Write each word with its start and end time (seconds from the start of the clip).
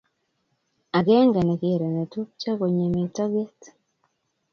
akenge 0.97 1.39
nekere 1.47 1.85
netupcho 1.95 2.49
konyeme 2.59 3.01
toget 3.15 3.59